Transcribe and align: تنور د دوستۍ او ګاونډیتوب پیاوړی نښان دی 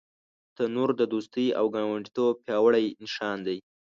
تنور 0.55 0.89
د 0.97 1.01
دوستۍ 1.13 1.47
او 1.59 1.65
ګاونډیتوب 1.75 2.33
پیاوړی 2.45 2.85
نښان 3.01 3.39
دی 3.47 3.57